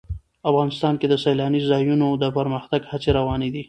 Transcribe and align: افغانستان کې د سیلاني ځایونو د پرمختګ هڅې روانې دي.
افغانستان 0.49 0.93
کې 0.99 1.07
د 1.09 1.13
سیلاني 1.23 1.61
ځایونو 1.69 2.07
د 2.21 2.23
پرمختګ 2.37 2.81
هڅې 2.91 3.09
روانې 3.17 3.49
دي. 3.53 3.59